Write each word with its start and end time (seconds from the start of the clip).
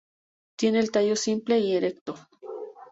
Tiene 0.57 0.79
el 0.79 0.89
tallo 0.89 1.15
simple 1.15 1.59
y 1.59 1.75
erecto. 1.75 2.15